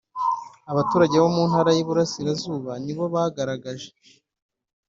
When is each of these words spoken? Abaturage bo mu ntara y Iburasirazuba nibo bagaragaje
Abaturage 0.71 1.15
bo 1.23 1.29
mu 1.35 1.43
ntara 1.49 1.71
y 1.73 1.81
Iburasirazuba 1.83 2.71
nibo 2.83 3.05
bagaragaje 3.13 3.89